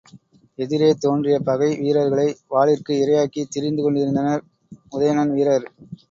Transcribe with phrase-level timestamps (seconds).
[0.59, 4.43] எதிரே தோன்றிய பகை வீரர்களை வாளிற்கு இரையாக்கித் திரிந்து கொண்டிருந்தனர்,
[4.91, 5.67] உதயணன் வீரர்.